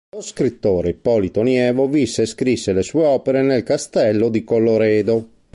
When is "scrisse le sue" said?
2.25-3.05